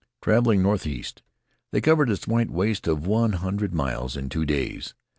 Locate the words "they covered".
1.71-2.09